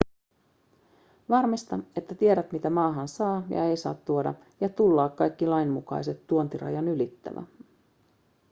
[1.29, 6.85] varmista että tiedät mitä maahan saa ja ei saa tuoda ja tullaa kaikki lainmukaiset tuontirajat
[6.85, 7.43] ylittävä